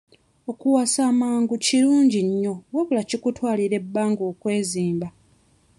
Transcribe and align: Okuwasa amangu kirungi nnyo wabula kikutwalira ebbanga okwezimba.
Okuwasa 0.51 1.01
amangu 1.11 1.53
kirungi 1.65 2.19
nnyo 2.27 2.53
wabula 2.73 3.01
kikutwalira 3.09 3.75
ebbanga 3.81 4.21
okwezimba. 4.31 5.07